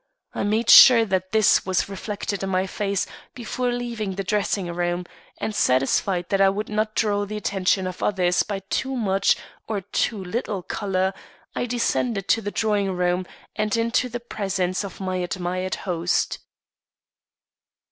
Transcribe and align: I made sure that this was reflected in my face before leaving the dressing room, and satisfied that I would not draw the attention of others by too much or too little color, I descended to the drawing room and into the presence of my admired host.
I 0.33 0.41
made 0.41 0.71
sure 0.71 1.05
that 1.05 1.31
this 1.31 1.63
was 1.63 1.87
reflected 1.87 2.41
in 2.41 2.49
my 2.49 2.65
face 2.65 3.05
before 3.35 3.71
leaving 3.71 4.15
the 4.15 4.23
dressing 4.23 4.73
room, 4.73 5.05
and 5.37 5.53
satisfied 5.53 6.29
that 6.29 6.41
I 6.41 6.49
would 6.49 6.69
not 6.69 6.95
draw 6.95 7.23
the 7.23 7.37
attention 7.37 7.85
of 7.85 8.01
others 8.01 8.41
by 8.41 8.61
too 8.71 8.95
much 8.95 9.37
or 9.67 9.81
too 9.81 10.23
little 10.25 10.63
color, 10.63 11.13
I 11.55 11.67
descended 11.67 12.27
to 12.29 12.41
the 12.41 12.49
drawing 12.49 12.93
room 12.93 13.27
and 13.55 13.77
into 13.77 14.09
the 14.09 14.19
presence 14.19 14.83
of 14.83 14.99
my 14.99 15.17
admired 15.17 15.75
host. 15.85 16.39